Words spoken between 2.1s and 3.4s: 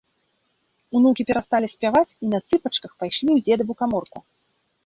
і на цыпачках пайшлі ў